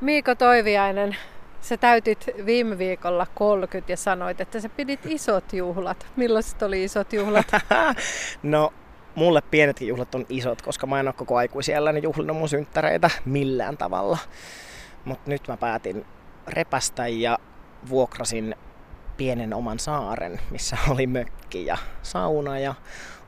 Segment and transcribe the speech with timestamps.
[0.00, 1.16] Miiko Toiviainen,
[1.60, 6.06] sä täytit viime viikolla 30 ja sanoit, että sä pidit isot juhlat.
[6.16, 7.46] Millaiset oli isot juhlat?
[8.42, 8.72] no,
[9.14, 13.76] mulle pienetkin juhlat on isot, koska mä en ole koko aikuisiellä juhlinut mun synttäreitä millään
[13.76, 14.18] tavalla.
[15.04, 16.06] Mutta nyt mä päätin
[16.48, 17.38] repästä ja
[17.88, 18.54] vuokrasin
[19.16, 22.74] pienen oman saaren, missä oli mökki ja sauna ja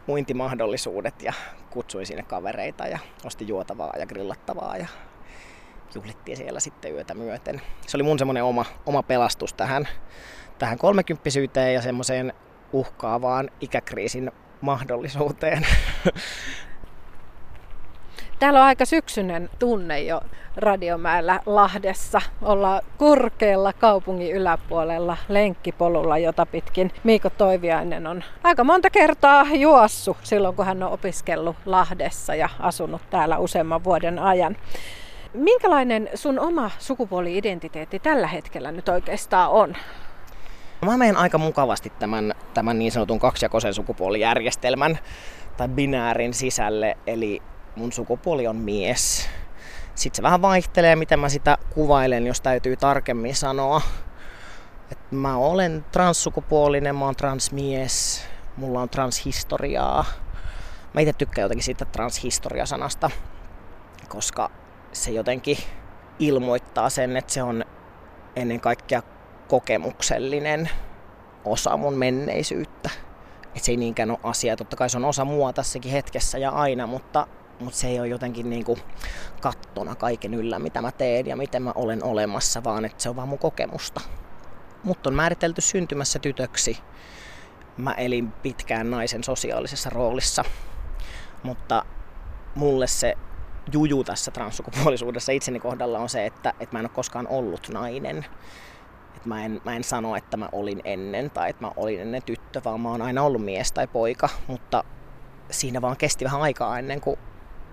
[0.09, 1.33] uintimahdollisuudet ja
[1.71, 4.87] kutsuin sinne kavereita ja ostin juotavaa ja grillattavaa ja
[5.95, 7.61] juhlittiin siellä sitten yötä myöten.
[7.87, 9.89] Se oli mun semmoinen oma, oma pelastus tähän,
[10.59, 12.33] tähän kolmekymppisyyteen ja semmoiseen
[12.73, 15.67] uhkaavaan ikäkriisin mahdollisuuteen.
[18.39, 20.21] Täällä on aika syksyinen tunne jo
[20.57, 22.21] Radiomäellä Lahdessa.
[22.43, 30.57] Ollaan korkealla kaupungin yläpuolella lenkkipolulla, jota pitkin Miiko Toiviainen on aika monta kertaa juossu silloin,
[30.57, 34.57] kun hän on opiskellut Lahdessa ja asunut täällä useamman vuoden ajan.
[35.35, 39.77] Minkälainen sun oma sukupuoli-identiteetti tällä hetkellä nyt oikeastaan on?
[40.85, 44.99] Mä menen aika mukavasti tämän, tämän niin sanotun kaksijakoisen sukupuolijärjestelmän
[45.57, 47.43] tai binäärin sisälle, eli
[47.77, 49.29] mun sukupuoli on mies.
[49.95, 53.81] Sitten se vähän vaihtelee, miten mä sitä kuvailen, jos täytyy tarkemmin sanoa.
[54.93, 58.25] Et mä olen transsukupuolinen, mä oon transmies,
[58.57, 60.05] mulla on transhistoriaa.
[60.95, 63.11] Mä itse tykkään jotenkin siitä transhistoria-sanasta,
[64.09, 64.51] koska
[64.93, 65.57] se jotenkin
[66.19, 67.65] ilmoittaa sen, että se on
[68.37, 69.03] ennen kaikkea
[69.49, 70.71] kokemuksellinen
[71.45, 72.91] osa mun menneisyyttä.
[73.57, 74.57] Et se ei niinkään ole asia.
[74.57, 77.27] Totta kai se on osa mua tässäkin hetkessä ja aina, mutta,
[77.61, 78.81] mutta se ei ole jotenkin niin kuin
[79.41, 83.17] kattona kaiken yllä, mitä mä teen ja miten mä olen olemassa, vaan että se on
[83.17, 84.01] vaan mun kokemusta.
[84.85, 86.79] Mut on määritelty syntymässä tytöksi.
[87.77, 90.45] Mä elin pitkään naisen sosiaalisessa roolissa,
[91.43, 91.85] mutta
[92.55, 93.17] mulle se
[93.73, 98.27] juju tässä transsukupuolisuudessa itseni kohdalla on se, että, että mä en ole koskaan ollut nainen.
[99.17, 102.23] Että mä, en, mä en sano, että mä olin ennen tai että mä olin ennen
[102.23, 104.85] tyttö, vaan mä oon aina ollut mies tai poika, mutta
[105.51, 107.17] siinä vaan kesti vähän aikaa ennen kuin,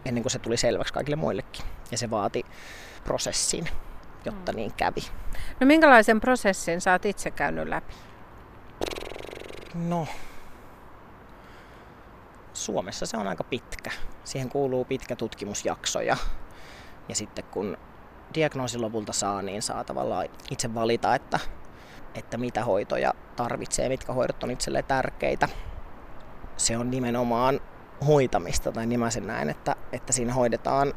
[0.06, 1.66] ennen kuin se tuli selväksi kaikille muillekin.
[1.92, 2.46] Ja se vaati
[3.03, 3.69] prosessin,
[4.25, 4.56] jotta mm.
[4.56, 5.02] niin kävi.
[5.59, 7.94] No minkälaisen prosessin sä oot itse käynyt läpi?
[9.74, 10.08] No,
[12.59, 13.92] Suomessa se on aika pitkä.
[14.24, 16.18] Siihen kuuluu pitkä tutkimusjakso ja,
[17.09, 17.78] ja sitten kun
[18.34, 21.40] diagnoosin lopulta saa, niin saa tavallaan itse valita, että,
[22.16, 25.50] että mitä hoitoja tarvitsee, mitkä hoidot on itselle tärkeitä.
[26.58, 27.59] Se on nimenomaan
[28.08, 30.94] hoitamista, tai niin mä sen näen, että, että siinä hoidetaan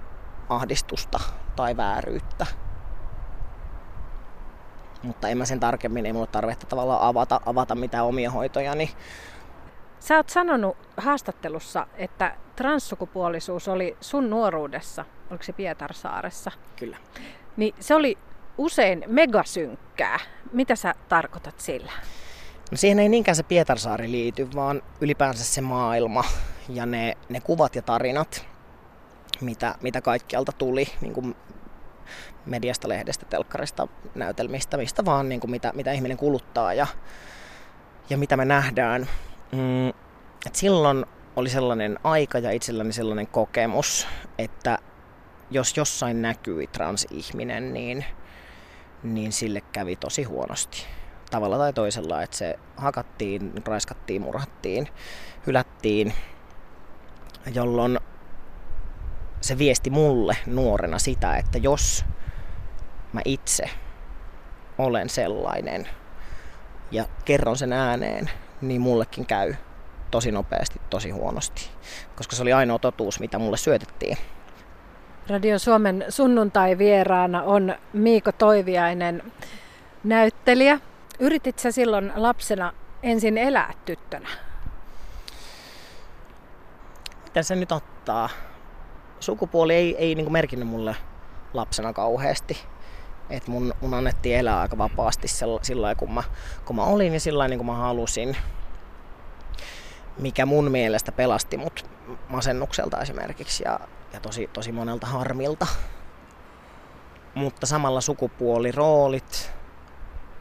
[0.49, 1.21] ahdistusta
[1.57, 2.47] tai vääryyttä.
[5.03, 8.91] Mutta en mä sen tarkemmin, ei mulla tarvetta tavallaan avata, avata mitään omia hoitojani.
[10.03, 16.51] Sä oot sanonut haastattelussa, että transsukupuolisuus oli sun nuoruudessa, oliko se Pietarsaaressa?
[16.77, 16.97] Kyllä.
[17.57, 18.19] Niin se oli
[18.59, 20.19] usein megasynkkää.
[20.53, 21.93] Mitä sä tarkoitat sillä?
[22.71, 26.25] No siihen ei niinkään se Pietarsaari liity, vaan ylipäänsä se maailma
[26.69, 28.47] ja ne, ne kuvat ja tarinat,
[29.41, 31.37] mitä, mitä kaikkialta tuli, niin kuin
[32.47, 36.87] mediasta, lehdestä, telkkarista, näytelmistä, mistä vaan, niin kuin mitä, mitä ihminen kuluttaa ja,
[38.11, 39.09] ja mitä me nähdään.
[39.53, 39.89] Mm,
[40.47, 44.07] et silloin oli sellainen aika ja itselläni sellainen kokemus,
[44.39, 44.79] että
[45.51, 48.05] jos jossain näkyi transihminen, niin,
[49.03, 50.87] niin sille kävi tosi huonosti.
[51.31, 54.89] Tavalla tai toisella, että se hakattiin, raiskattiin, murhattiin,
[55.47, 56.13] hylättiin,
[57.55, 57.99] jolloin
[59.41, 62.05] se viesti mulle nuorena sitä, että jos
[63.13, 63.71] mä itse
[64.79, 65.89] olen sellainen
[66.93, 68.31] ja kerron sen ääneen,
[68.61, 69.55] niin mullekin käy
[70.11, 71.71] tosi nopeasti, tosi huonosti,
[72.17, 74.17] koska se oli ainoa totuus, mitä mulle syötettiin.
[75.29, 79.33] Radio Suomen sunnuntai-vieraana on Miiko Toiviainen,
[80.05, 80.81] näyttelijä.
[81.19, 82.73] Yritit sä silloin lapsena
[83.03, 84.29] ensin elää tyttönä?
[87.25, 88.29] Mitä se nyt ottaa?
[89.21, 90.97] Sukupuoli ei, ei niin merkinnyt mulle
[91.55, 92.59] lapsena kauheasti.
[93.33, 95.29] Et mun, mun annettiin elää aika vapaasti
[95.63, 96.23] sillä kun mä,
[96.65, 98.37] kun mä olin ja sillä niin kuin mä halusin.
[100.19, 101.91] Mikä mun mielestä pelasti mut
[102.29, 103.81] masennukselta esimerkiksi ja,
[104.13, 105.67] ja tosi, tosi monelta harmilta.
[107.35, 109.53] Mutta samalla sukupuoliroolit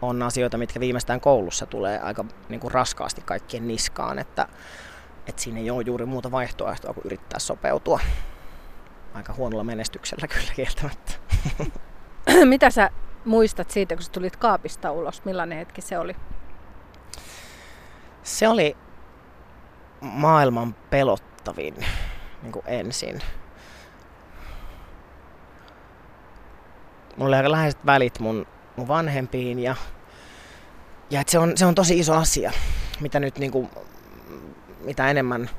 [0.02, 4.48] on asioita, mitkä viimeistään koulussa tulee aika niin kuin raskaasti kaikkien niskaan, että,
[5.28, 8.00] että siinä ei ole juuri muuta vaihtoehtoa kuin yrittää sopeutua.
[9.14, 11.14] Aika huonolla menestyksellä kyllä kieltämättä.
[12.46, 12.90] Mitä sä
[13.26, 15.26] muistat siitä, kun sä tulit kaapista ulos?
[15.26, 16.16] Millainen hetki se oli?
[18.24, 18.78] Se oli
[20.02, 21.76] maailman pelottavin
[22.42, 23.22] niin kuin ensin.
[27.18, 28.46] mulla oli aika läheiset välit mun,
[28.76, 29.76] mun vanhempiin ja,
[31.10, 32.52] ja et se, on, se on tosi iso asia,
[33.00, 33.70] mitä nyt niin kuin,
[34.84, 35.50] mitä enemmän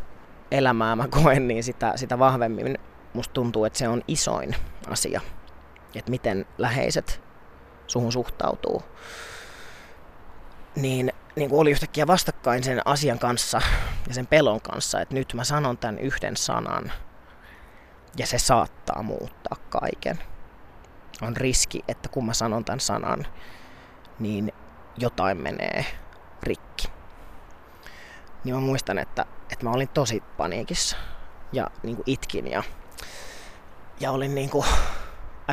[0.51, 2.79] elämää mä koen, niin sitä, sitä vahvemmin
[3.13, 4.57] musta tuntuu, että se on isoin
[4.89, 5.21] asia,
[5.99, 7.23] että miten läheiset
[7.87, 8.83] suhun suhtautuu.
[10.77, 13.61] Niin, niin kuin oli yhtäkkiä vastakkain sen asian kanssa
[14.09, 16.93] ja sen pelon kanssa, että nyt mä sanon tämän yhden sanan
[18.17, 20.19] ja se saattaa muuttaa kaiken.
[21.23, 23.27] On riski, että kun mä sanon tämän sanan,
[24.19, 24.53] niin
[24.99, 25.85] jotain menee
[26.43, 26.89] rikki.
[28.45, 30.97] Niin mä muistan, että, että mä olin tosi paniikissa
[31.53, 32.63] ja niin kuin itkin ja,
[34.01, 34.67] ja olin niin kuin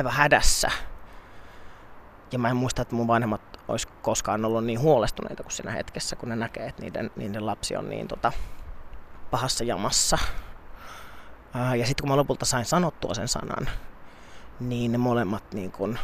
[0.00, 0.70] aivan hädässä.
[2.32, 6.16] Ja mä en muista, että mun vanhemmat olisi koskaan ollut niin huolestuneita kuin siinä hetkessä,
[6.16, 8.32] kun ne näkee, että niiden, niiden lapsi on niin tota,
[9.30, 10.18] pahassa jamassa.
[11.54, 13.68] Ja sitten kun mä lopulta sain sanottua sen sanan,
[14.60, 15.98] niin ne molemmat niin kun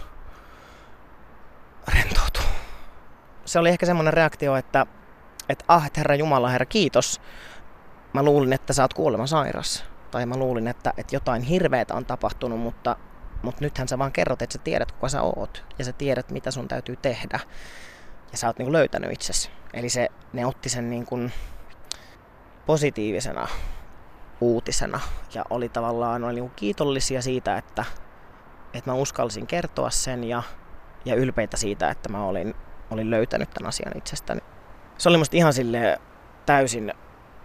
[1.88, 2.40] rentoutu.
[3.44, 4.86] Se oli ehkä semmoinen reaktio, että,
[5.48, 7.20] että ah, että Herra Jumala, Herra kiitos.
[8.12, 9.84] Mä luulin, että sä oot kuolema sairas.
[10.10, 12.96] Tai mä luulin, että, että jotain hirveätä on tapahtunut, mutta,
[13.42, 15.64] mutta nythän sä vaan kerrot, että sä tiedät, kuka sä oot.
[15.78, 17.40] Ja sä tiedät, mitä sun täytyy tehdä.
[18.32, 19.50] Ja sä oot niin löytänyt itsesi.
[19.72, 21.32] Eli se, ne otti sen niin kuin
[22.66, 23.48] positiivisena
[24.40, 25.00] uutisena
[25.34, 27.84] ja oli tavallaan oli niin kiitollisia siitä, että,
[28.74, 30.42] että mä uskalsin kertoa sen ja,
[31.04, 32.54] ja ylpeitä siitä, että mä olin,
[32.90, 34.40] olin löytänyt tämän asian itsestäni.
[34.98, 36.00] Se oli musta ihan sille
[36.46, 36.92] täysin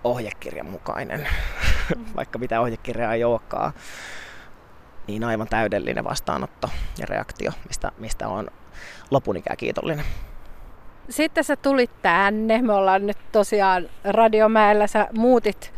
[0.03, 1.27] ohjekirjan mukainen,
[2.15, 3.73] vaikka mitä ohjekirjaa ei olekaan.
[5.11, 6.69] Niin aivan täydellinen vastaanotto
[6.99, 8.47] ja reaktio, mistä, mistä on
[9.11, 10.05] lopun ikään kiitollinen.
[11.09, 15.73] Sitten sä tulit tänne, me ollaan nyt tosiaan Radiomäellä, sä muutit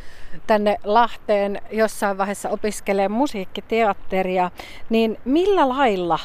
[0.48, 4.52] tänne Lahteen jossain vaiheessa opiskelee musiikkiteatteria,
[4.90, 6.20] niin millä lailla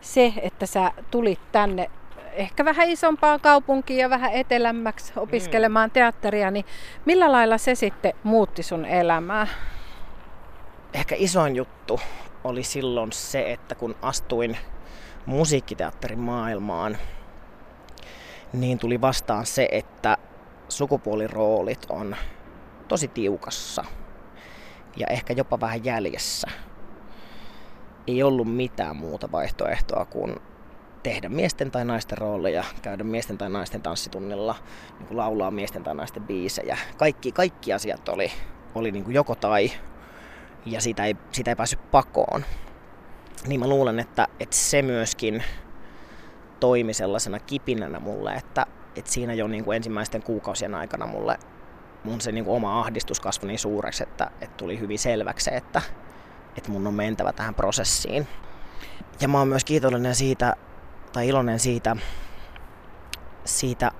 [0.00, 1.90] se, että sä tulit tänne
[2.32, 5.92] ehkä vähän isompaan kaupunkiin ja vähän etelämmäksi opiskelemaan mm.
[5.92, 6.64] teatteria, niin
[7.04, 9.46] millä lailla se sitten muutti sun elämää?
[10.94, 12.00] Ehkä isoin juttu
[12.44, 14.56] oli silloin se, että kun astuin
[15.26, 16.98] musiikkiteatterin maailmaan,
[18.52, 20.18] niin tuli vastaan se, että
[20.68, 22.16] sukupuoliroolit on
[22.88, 23.84] tosi tiukassa
[24.96, 26.48] ja ehkä jopa vähän jäljessä.
[28.06, 30.36] Ei ollut mitään muuta vaihtoehtoa kuin
[31.02, 34.56] tehdä miesten tai naisten rooleja, käydä miesten tai naisten tanssitunnilla,
[34.98, 36.78] niin kuin laulaa miesten tai naisten biisejä.
[36.96, 38.32] Kaikki, kaikki asiat oli,
[38.74, 39.70] oli niin kuin joko tai,
[40.66, 42.44] ja sitä ei, sitä ei päässyt pakoon.
[43.46, 45.42] Niin mä luulen, että, että se myöskin
[46.60, 48.66] toimi sellaisena kipinänä mulle, että,
[48.96, 51.38] että siinä jo niin kuin ensimmäisten kuukausien aikana mulle
[52.04, 55.50] mun se niin kuin oma ahdistus kasvoi niin suureksi, että, että tuli hyvin selväksi se,
[55.50, 55.82] että,
[56.56, 58.28] että mun on mentävä tähän prosessiin.
[59.20, 60.56] Ja mä oon myös kiitollinen siitä,
[61.12, 61.96] tai iloinen siitä,
[63.44, 63.90] siitä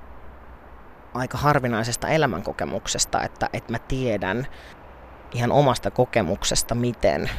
[1.15, 4.47] aika harvinaisesta elämänkokemuksesta, että, että mä tiedän
[5.35, 7.31] ihan omasta kokemuksesta, miten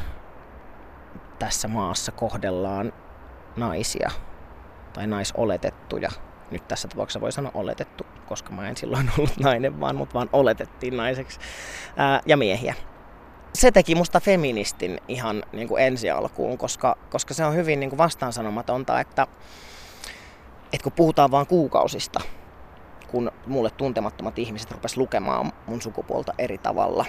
[1.38, 2.92] tässä maassa kohdellaan
[3.56, 4.10] naisia
[4.92, 6.10] tai naisoletettuja
[6.50, 10.28] nyt tässä tapauksessa voi sanoa oletettu, koska mä en silloin ollut nainen, vaan mut vaan
[10.32, 11.38] oletettiin naiseksi,
[11.96, 12.74] ää, ja miehiä.
[13.54, 17.90] Se teki musta feministin ihan niin kuin ensi alkuun, koska, koska se on hyvin niin
[17.90, 19.26] kuin vastaansanomatonta, että,
[20.72, 22.20] että kun puhutaan vain kuukausista,
[23.08, 27.04] kun mulle tuntemattomat ihmiset rupes lukemaan mun sukupuolta eri tavalla.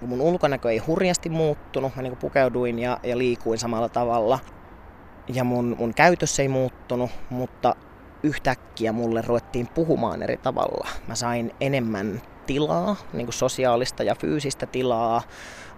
[0.00, 4.38] Mun ulkonäkö ei hurjasti muuttunut, mä niin pukeuduin ja, ja liikuin samalla tavalla.
[5.28, 7.76] Ja mun, mun käytös ei muuttunut, mutta
[8.22, 10.88] yhtäkkiä mulle ruvettiin puhumaan eri tavalla.
[11.08, 15.22] Mä sain enemmän tilaa, niin kuin sosiaalista ja fyysistä tilaa.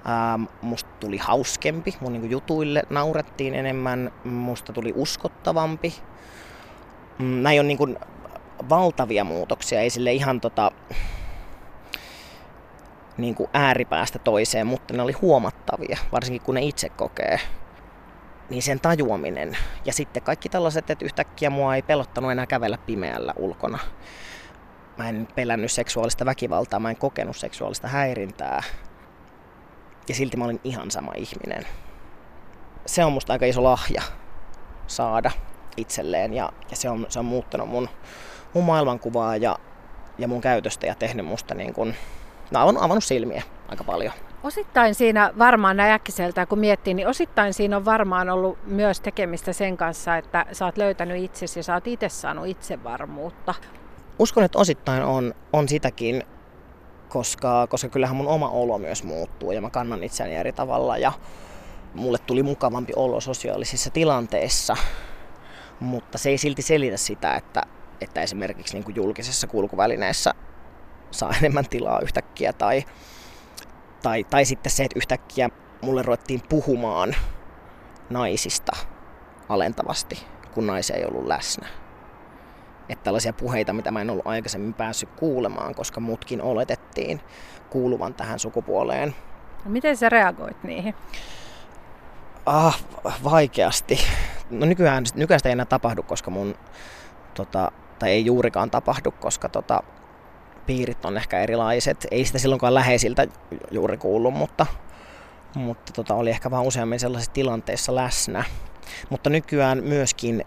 [0.08, 5.94] Ähm, musta tuli hauskempi, mun niin kuin jutuille naurettiin enemmän, musta tuli uskottavampi.
[7.18, 7.96] Mm, näin on niin kuin
[8.68, 10.72] valtavia muutoksia, ei sille ihan tota,
[13.18, 17.40] niin kuin ääripäästä toiseen, mutta ne oli huomattavia, varsinkin kun ne itse kokee
[18.50, 19.56] niin sen tajuaminen.
[19.84, 23.78] Ja sitten kaikki tällaiset, että yhtäkkiä mua ei pelottanut enää kävellä pimeällä ulkona.
[24.98, 28.62] Mä en pelännyt seksuaalista väkivaltaa, mä en kokenut seksuaalista häirintää.
[30.08, 31.66] Ja silti mä olin ihan sama ihminen.
[32.86, 34.02] Se on musta aika iso lahja
[34.86, 35.30] saada
[35.76, 37.88] itselleen ja, ja se, on, se on muuttanut mun,
[38.54, 39.58] mun maailmankuvaa ja,
[40.18, 41.94] ja mun käytöstä ja tehnyt musta niin kun,
[42.50, 44.12] no, avannut, avannut silmiä aika paljon.
[44.42, 46.00] Osittain siinä varmaan näin
[46.48, 50.78] kun miettii, niin osittain siinä on varmaan ollut myös tekemistä sen kanssa, että sä oot
[50.78, 53.54] löytänyt itsesi ja sä oot itse saanut itsevarmuutta.
[54.18, 56.22] Uskon, että osittain on, on sitäkin,
[57.08, 61.12] koska, koska kyllähän mun oma olo myös muuttuu ja mä kannan itseäni eri tavalla ja,
[61.94, 64.76] mulle tuli mukavampi olo sosiaalisissa tilanteissa,
[65.80, 67.62] mutta se ei silti selitä sitä, että,
[68.00, 70.34] että esimerkiksi niin kuin julkisessa kulkuvälineessä
[71.10, 72.84] saa enemmän tilaa yhtäkkiä tai,
[74.02, 75.50] tai, tai sitten se, että yhtäkkiä
[75.82, 77.14] mulle ruvettiin puhumaan
[78.10, 78.72] naisista
[79.48, 81.66] alentavasti, kun naisia ei ollut läsnä.
[82.88, 87.20] Että tällaisia puheita, mitä mä en ollut aikaisemmin päässyt kuulemaan, koska mutkin oletettiin
[87.70, 89.14] kuuluvan tähän sukupuoleen.
[89.64, 90.94] No miten sä reagoit niihin?
[92.46, 92.84] Ah,
[93.24, 93.98] vaikeasti.
[94.50, 96.54] No nykyään, nykyään sitä ei enää tapahdu, koska mun,
[97.34, 99.82] tota, tai ei juurikaan tapahdu, koska tota,
[100.66, 102.06] piirit on ehkä erilaiset.
[102.10, 103.26] Ei sitä silloinkaan läheisiltä
[103.70, 104.66] juuri kuulu, mutta,
[105.54, 108.44] mutta tota, oli ehkä vaan useammin sellaisissa tilanteissa läsnä.
[109.10, 110.44] Mutta nykyään myöskin,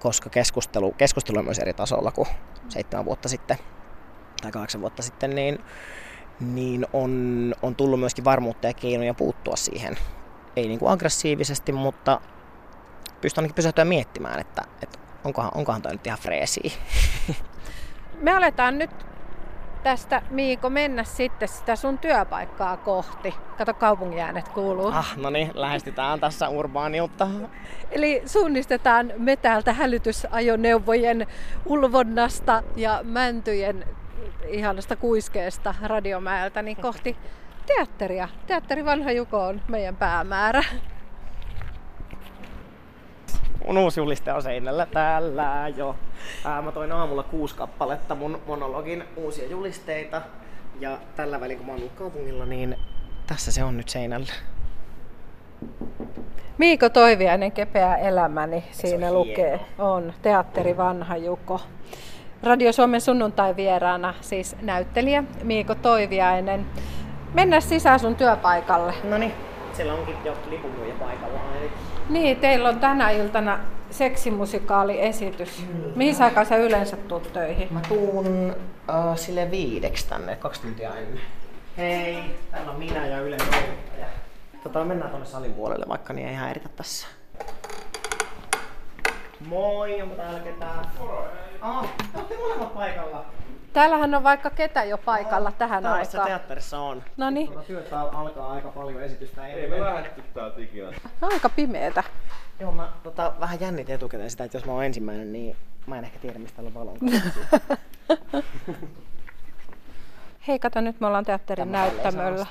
[0.00, 2.28] koska keskustelu, keskustelu on myös eri tasolla kuin
[2.68, 3.58] seitsemän vuotta sitten
[4.42, 5.58] tai kahdeksan vuotta sitten, niin,
[6.40, 9.96] niin on, on tullut myöskin varmuutta ja keinoja puuttua siihen.
[10.56, 12.20] Ei niin kuin aggressiivisesti, mutta
[13.20, 16.70] pystyn ainakin pysähtyä miettimään, että, että onkohan, onkohan toi nyt ihan freesiä.
[18.20, 18.90] Me aletaan nyt
[19.82, 23.34] tästä Miiko mennä sitten sitä sun työpaikkaa kohti.
[23.58, 24.86] Kato kaupungin äänet kuuluu.
[24.86, 27.28] Ah, no niin, lähestytään tässä urbaaniutta.
[27.90, 31.26] Eli suunnistetaan me täältä hälytysajoneuvojen
[31.66, 33.84] ulvonnasta ja mäntyjen
[34.48, 37.16] ihanasta kuiskeesta Radiomäeltä niin kohti
[37.66, 38.28] teatteria.
[38.46, 40.64] Teatteri Vanha Juko on meidän päämäärä.
[43.66, 45.96] Mun uusi juliste on seinällä täällä jo.
[46.44, 50.22] Ää, mä toin aamulla kuusi kappaletta mun monologin uusia julisteita.
[50.80, 52.76] Ja tällä välin kun mä oon ollut kaupungilla, niin
[53.26, 54.32] tässä se on nyt seinällä.
[56.58, 59.56] Miiko Toiviainen, Kepeä elämäni, siinä on lukee.
[59.58, 59.92] Hieno.
[59.92, 61.60] On, Teatteri Vanha Juko.
[62.42, 66.66] Radio Suomen sunnuntai vieraana siis näyttelijä Miiko Toiviainen.
[67.34, 68.94] Mennä sisään sun työpaikalle.
[69.04, 69.32] No niin,
[69.72, 71.38] siellä onkin jo lipunmyyjä paikalla.
[71.60, 71.70] Eli...
[72.10, 73.58] Niin, teillä on tänä iltana
[73.90, 75.64] seksimusikaaliesitys.
[75.68, 75.92] Mm.
[75.96, 77.68] Mihin aikaan sä yleensä tuut töihin?
[77.70, 78.56] Mä tuun
[78.88, 81.20] uh, sille viideksi tänne, kaksi tuntia ennen.
[81.76, 82.18] Hei,
[82.50, 84.06] täällä on minä ja Ylen toimittaja.
[84.62, 87.06] Tota, mennään tuonne salin puolelle vaikka, niin ei ihan eritä tässä.
[89.46, 90.86] Moi, onko täällä ketään?
[90.98, 91.28] Moro,
[91.60, 91.86] Ah,
[92.28, 93.24] te molemmat paikalla.
[93.72, 96.26] Täällähän on vaikka ketä jo paikalla ah, tähän aikaan.
[96.26, 97.02] teatterissa on.
[97.16, 97.46] No niin.
[97.46, 99.46] Tuota työtä alkaa aika paljon esitystä.
[99.46, 100.92] Ei, ei me lähdetty täältä ikinä.
[101.22, 102.04] Aika pimeetä.
[102.60, 106.04] Joo, mä tota, vähän jännitin etukäteen sitä, että jos mä oon ensimmäinen, niin mä en
[106.04, 106.96] ehkä tiedä, mistä on valon
[110.48, 112.46] Hei, kato nyt me ollaan teatterin Tämä näyttämöllä.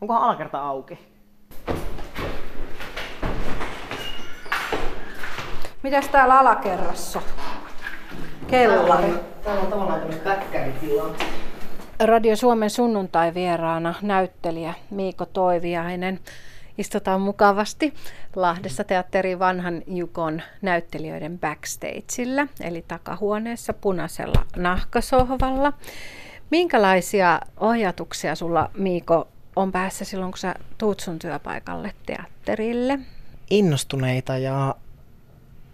[0.00, 0.98] Onkohan alakerta auki?
[5.82, 7.22] Mitäs täällä alakerrassa?
[8.46, 9.14] Kellari.
[9.44, 10.20] Täällä on tavallaan tämmöinen
[12.00, 16.20] Radio Suomen sunnuntai vieraana näyttelijä Miiko Toiviainen.
[16.80, 17.94] Istutaan mukavasti
[18.36, 25.72] Lahdessa teatteri Vanhan Jukon näyttelijöiden backstageillä, eli takahuoneessa punaisella nahkasohvalla.
[26.50, 32.98] Minkälaisia ajatuksia sulla, Miiko, on päässä silloin, kun sä tuut sun työpaikalle teatterille?
[33.50, 34.74] Innostuneita ja,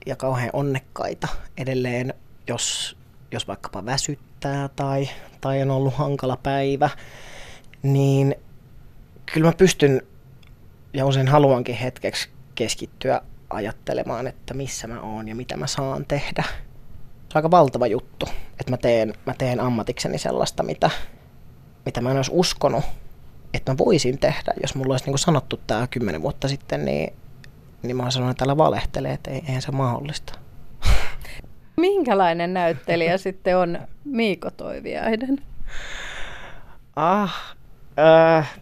[0.06, 2.14] ja kauhean onnekkaita edelleen,
[2.48, 2.96] jos,
[3.32, 5.08] jos vaikkapa väsyttää tai,
[5.40, 6.90] tai on ollut hankala päivä,
[7.82, 8.34] niin
[9.32, 10.02] kyllä mä pystyn
[10.96, 16.44] ja usein haluankin hetkeksi keskittyä ajattelemaan, että missä mä oon ja mitä mä saan tehdä.
[17.28, 20.90] Se on aika valtava juttu, että mä teen, mä teen ammatikseni sellaista, mitä,
[21.84, 22.84] mitä mä en olisi uskonut,
[23.54, 24.54] että mä voisin tehdä.
[24.62, 27.12] Jos mulla olisi niin sanottu tämä kymmenen vuotta sitten, niin,
[27.82, 30.38] niin mä olisin sanonut, että täällä valehtelee, että ei, eihän se mahdollista.
[31.76, 35.38] Minkälainen näyttelijä sitten on Miiko Toiviainen?
[36.96, 37.54] Ah,
[38.38, 38.52] äh,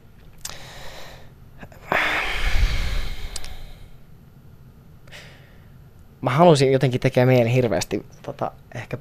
[6.25, 8.99] mä halusin jotenkin tekemään mieli hirveästi tota, ehkä,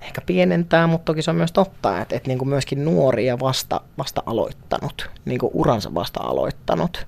[0.00, 3.80] ehkä pienentää, mutta toki se on myös totta, että, että niin kuin myöskin nuoria vasta,
[3.98, 7.06] vasta aloittanut, niin kuin uransa vasta aloittanut,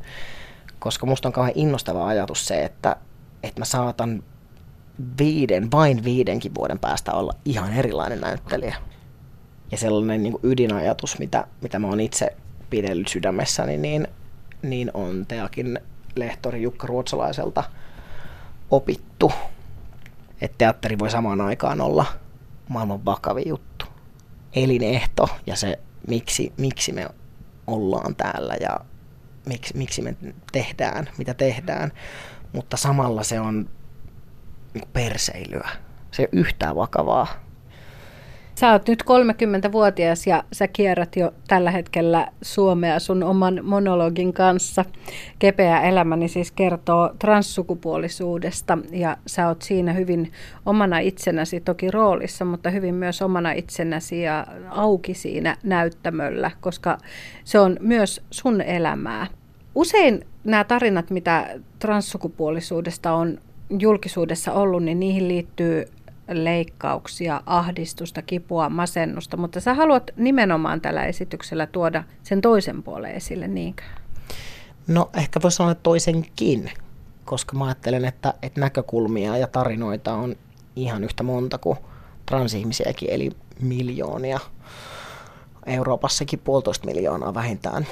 [0.79, 2.97] koska musta on kauhean innostava ajatus se, että,
[3.43, 4.23] että mä saatan
[5.19, 8.77] viiden, vain viidenkin vuoden päästä olla ihan erilainen näyttelijä.
[9.71, 12.37] Ja sellainen niin kuin ydinajatus, mitä, mitä mä oon itse
[12.71, 14.09] pidellyt sydämessäni, niin,
[14.63, 15.79] niin on Teakin
[16.17, 17.65] lehtori Jukka Ruotsalaiselta
[18.77, 19.33] opittu
[20.41, 22.07] että teatteri voi samaan aikaan olla
[22.69, 23.85] maailman vakavin juttu.
[24.53, 25.79] Elinehto ja se,
[26.09, 27.09] miksi, miksi me
[27.67, 28.81] ollaan täällä ja
[29.47, 30.17] miksi, miksi me
[30.53, 31.93] tehdään, mitä tehdään.
[32.53, 33.71] Mutta samalla se on
[34.75, 35.69] niin perseilyä.
[36.11, 37.44] Se ei ole yhtään vakavaa.
[38.55, 44.85] Sä oot nyt 30-vuotias ja sä kierrät jo tällä hetkellä Suomea sun oman monologin kanssa.
[45.39, 50.33] Kepeä elämäni siis kertoo transsukupuolisuudesta ja sä oot siinä hyvin
[50.67, 56.99] omana itsenäsi, toki roolissa, mutta hyvin myös omana itsenäsi ja auki siinä näyttämöllä, koska
[57.45, 59.27] se on myös sun elämää.
[59.75, 63.39] Usein nämä tarinat, mitä transsukupuolisuudesta on
[63.79, 65.87] julkisuudessa ollut, niin niihin liittyy
[66.29, 73.49] leikkauksia, ahdistusta, kipua, masennusta, mutta sä haluat nimenomaan tällä esityksellä tuoda sen toisen puolen esille,
[73.49, 73.83] niinkö?
[74.87, 76.71] No ehkä voisi sanoa toisenkin,
[77.25, 80.37] koska mä ajattelen, että, että näkökulmia ja tarinoita on
[80.77, 81.79] ihan yhtä monta kuin
[82.27, 84.41] transihmisiäkin, eli miljoonia.
[85.67, 87.87] Euroopassakin puolitoista miljoonaa vähintään.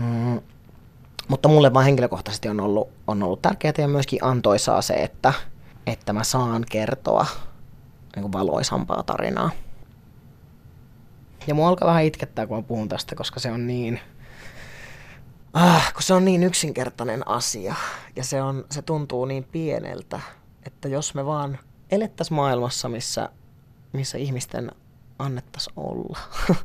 [0.00, 0.40] Mm.
[1.28, 5.32] Mutta mulle vaan henkilökohtaisesti on ollut, on ollut tärkeää ja myöskin antoisaa se, että,
[5.86, 7.26] että mä saan kertoa
[8.16, 9.50] niin kuin valoisampaa tarinaa.
[11.46, 14.00] Ja mua alkaa vähän itkettää, kun mä puhun tästä, koska se on niin,
[15.52, 17.74] ah, kun se on niin yksinkertainen asia.
[18.16, 20.20] Ja se, on, se tuntuu niin pieneltä,
[20.66, 21.58] että jos me vaan
[21.90, 23.28] elettäisiin maailmassa, missä,
[23.92, 24.72] missä ihmisten
[25.18, 26.18] annettaisiin olla.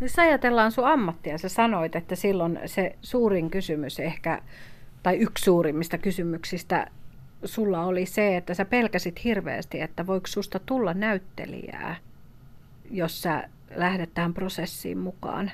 [0.00, 4.42] Jos ajatellaan sun ammattia, sä sanoit, että silloin se suurin kysymys ehkä,
[5.02, 6.90] tai yksi suurimmista kysymyksistä
[7.46, 11.96] sulla oli se, että sä pelkäsit hirveästi, että voiko susta tulla näyttelijää,
[12.90, 15.50] jos sä lähdet tähän prosessiin mukaan.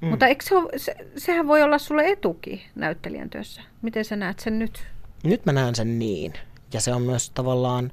[0.00, 0.08] Mm.
[0.08, 3.62] Mutta eikö se, ole, se, sehän voi olla sulle etuki näyttelijän työssä.
[3.82, 4.86] Miten sä näet sen nyt?
[5.24, 6.32] Nyt mä näen sen niin.
[6.72, 7.92] Ja se on myös tavallaan,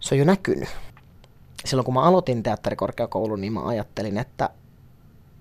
[0.00, 0.68] se on jo näkynyt.
[1.64, 4.50] Silloin kun mä aloitin teatterikorkeakoulun, niin mä ajattelin, että,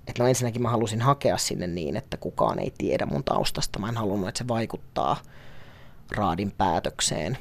[0.07, 3.79] että no ensinnäkin mä halusin hakea sinne niin, että kukaan ei tiedä mun taustasta.
[3.79, 5.17] Mä en halunnut, että se vaikuttaa
[6.11, 7.37] raadin päätökseen,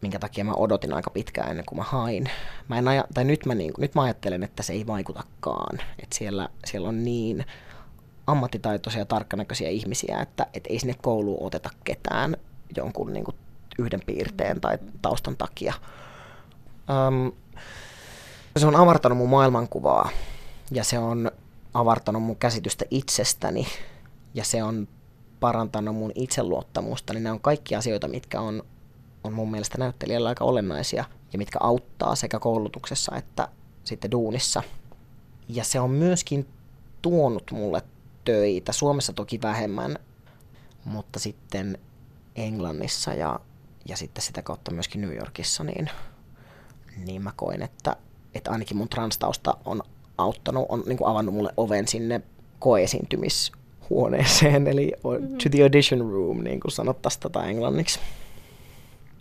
[0.00, 2.30] minkä takia mä odotin aika pitkään ennen kuin mä hain.
[2.68, 5.78] Mä en aja, tai nyt, mä niin, nyt mä ajattelen, että se ei vaikutakaan.
[6.02, 7.44] Että siellä, siellä on niin
[8.26, 12.36] ammattitaitoisia ja tarkkanäköisiä ihmisiä, että et ei sinne kouluun oteta ketään
[12.76, 13.36] jonkun niin kuin
[13.78, 15.74] yhden piirteen tai taustan takia.
[17.08, 17.32] Um,
[18.56, 20.08] se on avartanut mun maailmankuvaa
[20.70, 21.30] ja se on
[21.74, 23.66] avartanut mun käsitystä itsestäni
[24.34, 24.88] ja se on
[25.42, 28.62] parantanut mun itseluottamusta, niin nämä on kaikki asioita, mitkä on,
[29.24, 33.48] on mun mielestä näyttelijällä aika olennaisia ja mitkä auttaa sekä koulutuksessa että
[33.84, 34.62] sitten duunissa.
[35.48, 36.48] Ja se on myöskin
[37.02, 37.82] tuonut mulle
[38.24, 39.98] töitä, Suomessa toki vähemmän,
[40.84, 41.78] mutta sitten
[42.36, 43.40] Englannissa ja,
[43.88, 45.90] ja sitten sitä kautta myöskin New Yorkissa, niin,
[46.96, 47.96] niin mä koin, että,
[48.34, 49.82] että ainakin mun transtausta on
[50.18, 52.20] auttanut, on niin avannut mulle oven sinne
[52.58, 53.52] koeesiintymis
[53.90, 55.38] huoneeseen, eli mm-hmm.
[55.38, 58.00] to the audition room, niin kuin sanottaisiin tätä englanniksi.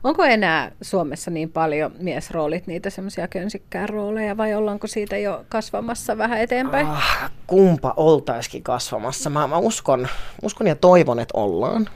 [0.03, 6.17] Onko enää Suomessa niin paljon miesroolit, niitä semmoisia könsikkään rooleja, vai ollaanko siitä jo kasvamassa
[6.17, 6.87] vähän eteenpäin?
[6.87, 9.29] Ah, kumpa oltaisikin kasvamassa.
[9.29, 10.07] Mä, mä uskon,
[10.43, 11.89] uskon ja toivon, että ollaan,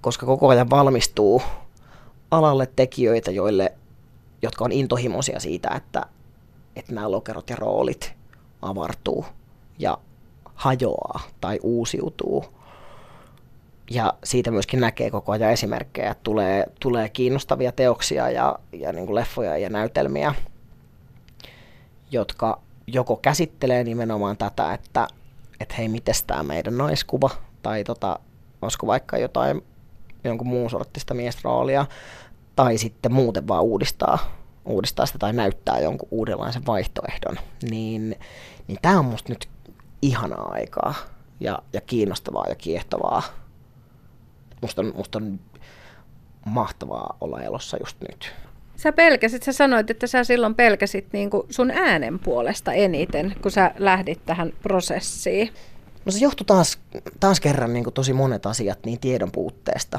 [0.00, 1.42] koska koko ajan valmistuu
[2.30, 3.72] alalle tekijöitä, joille,
[4.42, 6.06] jotka on intohimoisia siitä, että,
[6.76, 8.12] että nämä lokerot ja roolit
[8.62, 9.24] avartuu
[9.78, 9.98] ja
[10.60, 12.44] hajoaa tai uusiutuu.
[13.90, 19.06] Ja siitä myöskin näkee koko ajan esimerkkejä, että tulee, tulee kiinnostavia teoksia ja, ja niin
[19.06, 20.34] kuin leffoja ja näytelmiä,
[22.10, 25.08] jotka joko käsittelee nimenomaan tätä, että,
[25.60, 27.30] että hei, miten tämä meidän naiskuva,
[27.62, 28.18] tai tota,
[28.62, 29.64] olisiko vaikka jotain
[30.24, 31.86] jonkun muun sorttista miesroolia,
[32.56, 34.18] tai sitten muuten vaan uudistaa,
[34.64, 37.36] uudistaa sitä tai näyttää jonkun uudenlaisen vaihtoehdon,
[37.70, 38.18] niin,
[38.68, 39.48] niin tämä on musta nyt
[40.02, 40.94] ihanaa aikaa
[41.40, 43.22] ja, ja kiinnostavaa ja kiehtovaa.
[44.62, 45.40] Musta on, musta on
[46.46, 48.32] mahtavaa olla elossa just nyt.
[48.76, 53.50] Sä pelkäsit, sä sanoit, että sä silloin pelkäsit niin kuin sun äänen puolesta eniten, kun
[53.50, 55.52] sä lähdit tähän prosessiin.
[56.04, 56.78] No se johtui taas,
[57.20, 59.98] taas kerran niin kuin tosi monet asiat niin tiedon puutteesta.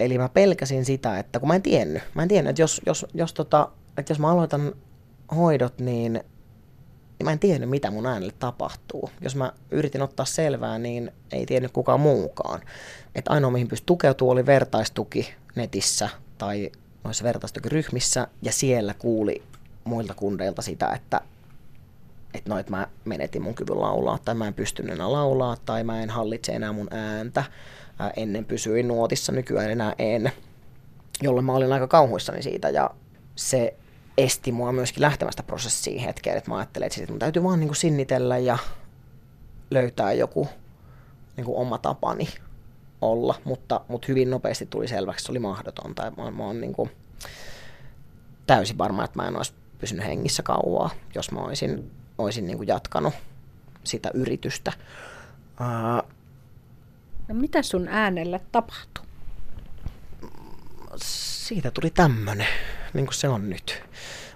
[0.00, 3.06] Eli mä pelkäsin sitä, että kun mä en tiennyt, mä en tiennyt, että jos, jos,
[3.14, 4.72] jos, tota, että jos mä aloitan
[5.36, 6.20] hoidot, niin
[7.18, 9.10] niin mä en tiennyt, mitä mun äänelle tapahtuu.
[9.20, 12.60] Jos mä yritin ottaa selvää, niin ei tiennyt kukaan muukaan.
[13.14, 16.70] Et ainoa, mihin pystyi tukeutumaan, oli vertaistuki netissä tai
[17.04, 19.42] noissa vertaistukiryhmissä, ja siellä kuuli
[19.84, 21.20] muilta kundeilta sitä, että
[22.34, 25.84] että no, et mä menetin mun kyvyn laulaa, tai mä en pystynyt enää laulaa, tai
[25.84, 27.44] mä en hallitse enää mun ääntä.
[27.98, 30.32] Ää, ennen pysyin nuotissa, nykyään enää en.
[31.22, 32.90] Jolloin mä olin aika kauhuissani siitä, ja
[33.36, 33.74] se
[34.18, 37.68] esti mua myöskin lähtemästä prosessiin hetkeen, että mä ajattelin, että, sit mun täytyy vaan niin
[37.68, 38.58] kuin sinnitellä ja
[39.70, 40.48] löytää joku
[41.36, 42.28] niin kuin oma tapani
[43.00, 46.12] olla, mutta, mutta hyvin nopeasti tuli selväksi, että se oli mahdotonta.
[46.16, 46.90] Mä, mä oon niin kuin,
[48.46, 52.68] täysin varma, että mä en olisi pysynyt hengissä kauaa, jos mä olisin, olisin niin kuin
[52.68, 53.14] jatkanut
[53.84, 54.72] sitä yritystä.
[55.60, 56.10] Uh,
[57.28, 59.04] no mitä sun äänelle tapahtui?
[60.96, 62.46] Siitä tuli tämmönen,
[62.94, 63.82] niin kuin se on nyt.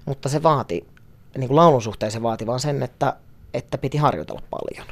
[0.05, 0.87] Mutta se vaati,
[1.37, 3.17] niin kuin laulun suhteen se vaati vaan sen, että,
[3.55, 4.87] että piti harjoitella paljon.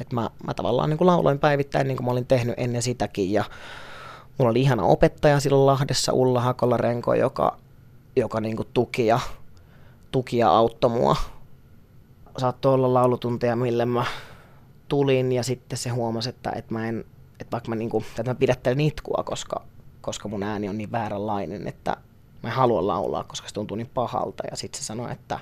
[0.00, 3.32] Et mä, mä tavallaan niin kuin lauloin päivittäin, niin kuin mä olin tehnyt ennen sitäkin.
[3.32, 3.44] Ja
[4.38, 7.58] mulla oli ihana opettaja silloin Lahdessa, Ulla Hakola-Renko, joka,
[8.16, 9.20] joka niin kuin tuki, ja,
[10.10, 11.16] tuki ja auttoi mua.
[12.38, 14.04] Saattoi olla laulutunteja, mille mä
[14.88, 17.04] tulin ja sitten se huomasi, että, että mä en,
[17.40, 19.62] että vaikka mä, niin kuin, että mä pidättelen itkua, koska,
[20.00, 21.96] koska mun ääni on niin vääränlainen, että
[22.46, 24.42] mä en halua laulaa, koska se tuntuu niin pahalta.
[24.50, 25.38] Ja sitten se sanoi, että,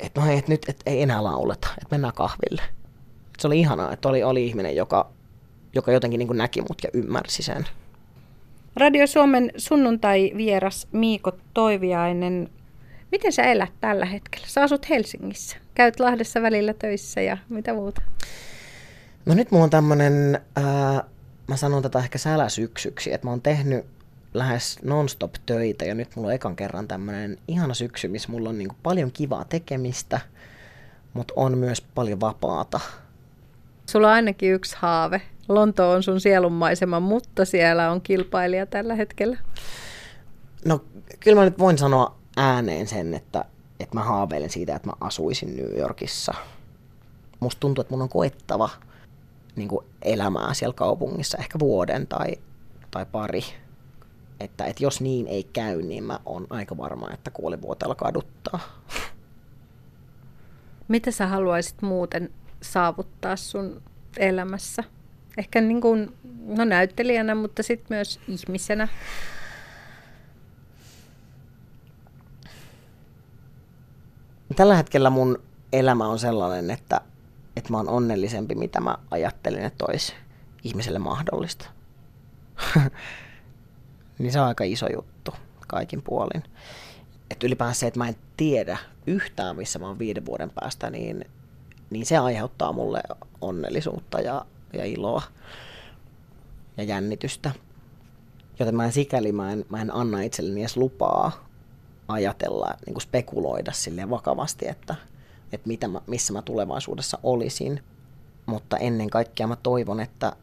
[0.00, 2.62] että no että nyt et ei enää lauleta, että mennään kahville.
[3.34, 5.10] Et se oli ihanaa, että oli, oli ihminen, joka,
[5.74, 7.66] joka jotenkin niin näki mut ja ymmärsi sen.
[8.76, 12.50] Radio Suomen sunnuntai-vieras Miiko Toiviainen.
[13.12, 14.46] Miten sä elät tällä hetkellä?
[14.46, 15.56] Sä asut Helsingissä.
[15.74, 18.02] Käyt Lahdessa välillä töissä ja mitä muuta?
[19.26, 21.04] No nyt mulla on tämmönen, ää,
[21.48, 23.95] mä sanon tätä ehkä säläsyksyksi, että mä oon tehnyt
[24.34, 28.58] lähes non-stop töitä ja nyt mulla on ekan kerran tämmönen ihana syksy, missä mulla on
[28.58, 30.20] niinku paljon kivaa tekemistä,
[31.12, 32.80] mutta on myös paljon vapaata.
[33.86, 35.22] Sulla on ainakin yksi haave.
[35.48, 39.38] Lonto on sun sielunmaisema, mutta siellä on kilpailija tällä hetkellä.
[40.64, 40.84] No
[41.20, 43.44] kyllä mä nyt voin sanoa ääneen sen, että,
[43.80, 46.34] että mä haaveilen siitä, että mä asuisin New Yorkissa.
[47.40, 48.68] Musta tuntuu, että mun on koettava
[49.56, 52.36] niin kuin elämää siellä kaupungissa ehkä vuoden tai,
[52.90, 53.42] tai pari.
[54.40, 58.60] Että, että jos niin ei käy, niin mä oon aika varma, että kuolivuoteella kaduttaa.
[60.88, 62.30] Mitä sä haluaisit muuten
[62.62, 63.82] saavuttaa sun
[64.16, 64.84] elämässä?
[65.38, 68.88] Ehkä niin kuin, no näyttelijänä, mutta sitten myös ihmisenä.
[74.56, 77.00] Tällä hetkellä mun elämä on sellainen, että,
[77.56, 80.12] että mä oon onnellisempi, mitä mä ajattelin, että olisi
[80.64, 81.68] ihmiselle mahdollista.
[84.18, 85.34] niin se on aika iso juttu
[85.68, 86.42] kaikin puolin.
[87.30, 91.24] Että ylipäänsä se, että mä en tiedä yhtään, missä mä oon viiden vuoden päästä, niin,
[91.90, 93.02] niin se aiheuttaa mulle
[93.40, 95.22] onnellisuutta ja, ja iloa
[96.76, 97.50] ja jännitystä.
[98.58, 101.46] Joten mä en sikäli mä en, mä en anna itselleni edes lupaa
[102.08, 104.94] ajatella, niin kuin spekuloida sille vakavasti, että,
[105.52, 107.82] että mitä mä, missä mä tulevaisuudessa olisin.
[108.46, 110.36] Mutta ennen kaikkea mä toivon, että,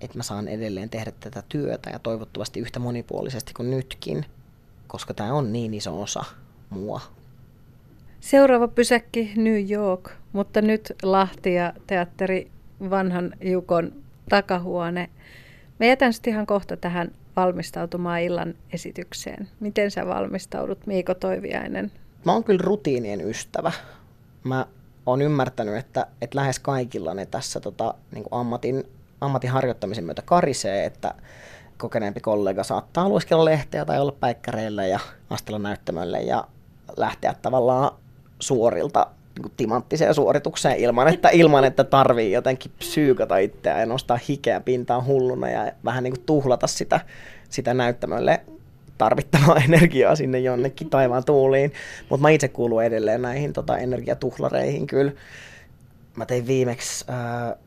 [0.00, 4.24] että mä saan edelleen tehdä tätä työtä ja toivottavasti yhtä monipuolisesti kuin nytkin,
[4.86, 6.24] koska tämä on niin iso osa
[6.70, 7.00] mua.
[8.20, 12.50] Seuraava pysäkki New York, mutta nyt Lahti ja teatteri
[12.90, 13.92] Vanhan Jukon
[14.28, 15.10] takahuone.
[15.78, 19.48] Me jätän sitten ihan kohta tähän valmistautumaan illan esitykseen.
[19.60, 21.92] Miten sä valmistaudut, Miiko Toiviainen?
[22.24, 23.72] Mä oon kyllä rutiinien ystävä.
[24.44, 24.66] Mä
[25.06, 28.84] oon ymmärtänyt, että, että lähes kaikilla ne tässä tota, niin ammatin,
[29.20, 31.14] ammatin harjoittamisen myötä karisee, että
[31.78, 35.00] kokeneempi kollega saattaa luiskella lehteä tai olla päikkäreillä ja
[35.30, 36.44] astella näyttämölle ja
[36.96, 37.90] lähteä tavallaan
[38.40, 39.06] suorilta
[39.38, 45.06] niin timanttiseen suoritukseen ilman, että, ilman, että tarvii jotenkin psyykata itseään ja nostaa hikeä pintaan
[45.06, 47.00] hulluna ja vähän niin kuin tuhlata sitä,
[47.48, 48.40] sitä näyttämölle
[48.98, 51.72] tarvittavaa energiaa sinne jonnekin taivaan tuuliin.
[52.08, 55.12] Mutta mä itse kuulun edelleen näihin tota, energiatuhlareihin kyllä.
[56.16, 57.58] Mä tein viimeksi äh,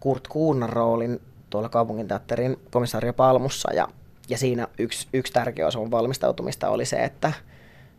[0.00, 3.88] Kurt Kuunan roolin tuolla kaupunginteatterin komissaario Palmussa ja,
[4.28, 7.32] ja siinä yksi, yksi tärkeä osa mun valmistautumista oli se, että,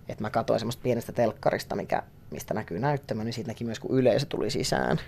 [0.10, 3.98] että mä katsoin semmoista pienestä telkkarista, mikä mistä näkyy näyttämö, niin siitä näki myös, kun
[3.98, 5.00] yleisö tuli sisään.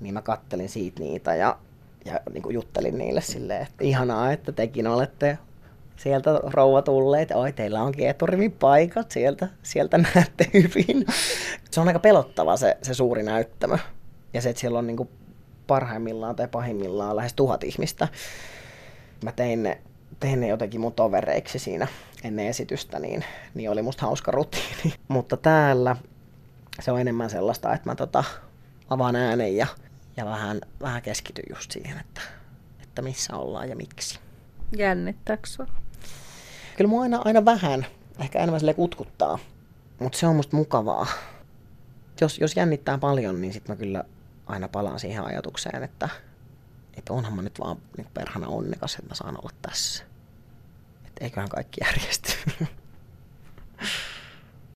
[0.00, 1.58] Niin mä kattelin siitä niitä ja,
[2.04, 5.38] ja niin kuin juttelin niille silleen, että ihanaa, että tekin olette
[5.96, 7.30] sieltä rouva tulleet.
[7.30, 11.06] Oi, teillä onkin eturimin paikat, sieltä, sieltä näette hyvin.
[11.70, 13.78] Se on aika pelottava se, se suuri näyttämö.
[14.34, 15.08] Ja se, että siellä on niin kuin
[15.70, 18.08] parhaimmillaan tai pahimmillaan lähes tuhat ihmistä.
[19.24, 19.80] Mä tein ne,
[20.20, 21.86] tein ne jotenkin mun tovereiksi siinä
[22.24, 24.94] ennen esitystä, niin, niin oli musta hauska rutiini.
[25.08, 25.96] Mutta täällä
[26.80, 28.24] se on enemmän sellaista, että mä tota,
[28.88, 29.66] avaan äänen ja,
[30.16, 32.20] ja vähän, vähän keskityn just siihen, että,
[32.82, 34.18] että missä ollaan ja miksi.
[34.76, 35.48] Jännittääkö
[36.76, 37.86] Kyllä mua aina, aina vähän,
[38.20, 39.38] ehkä enemmän sille kutkuttaa,
[39.98, 41.06] mutta se on musta mukavaa.
[42.20, 44.04] Jos, jos jännittää paljon, niin sitten mä kyllä
[44.50, 46.08] aina palaan siihen ajatukseen, että,
[46.94, 50.04] että onhan mä nyt vaan niin perhana onnekas, että mä saan olla tässä.
[51.06, 52.32] Että eiköhän kaikki järjesty.